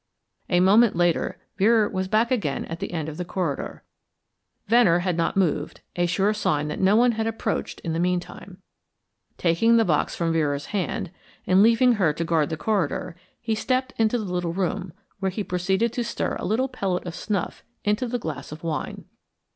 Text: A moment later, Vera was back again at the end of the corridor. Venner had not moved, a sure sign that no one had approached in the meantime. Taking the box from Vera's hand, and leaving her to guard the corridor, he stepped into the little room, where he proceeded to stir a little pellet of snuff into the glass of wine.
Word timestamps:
A 0.49 0.61
moment 0.61 0.95
later, 0.95 1.37
Vera 1.59 1.87
was 1.87 2.07
back 2.07 2.31
again 2.31 2.65
at 2.65 2.79
the 2.79 2.91
end 2.91 3.07
of 3.07 3.17
the 3.17 3.23
corridor. 3.23 3.83
Venner 4.65 4.97
had 5.01 5.15
not 5.15 5.37
moved, 5.37 5.81
a 5.95 6.07
sure 6.07 6.33
sign 6.33 6.69
that 6.69 6.79
no 6.79 6.95
one 6.95 7.11
had 7.11 7.27
approached 7.27 7.79
in 7.81 7.93
the 7.93 7.99
meantime. 7.99 8.63
Taking 9.37 9.77
the 9.77 9.85
box 9.85 10.15
from 10.15 10.33
Vera's 10.33 10.65
hand, 10.73 11.11
and 11.45 11.61
leaving 11.61 11.91
her 12.01 12.13
to 12.13 12.23
guard 12.25 12.49
the 12.49 12.57
corridor, 12.57 13.15
he 13.39 13.53
stepped 13.53 13.93
into 13.99 14.17
the 14.17 14.25
little 14.25 14.53
room, 14.53 14.91
where 15.19 15.29
he 15.29 15.43
proceeded 15.43 15.93
to 15.93 16.03
stir 16.03 16.35
a 16.39 16.45
little 16.47 16.67
pellet 16.67 17.05
of 17.05 17.13
snuff 17.13 17.63
into 17.83 18.07
the 18.07 18.17
glass 18.17 18.51
of 18.51 18.63
wine. 18.63 19.05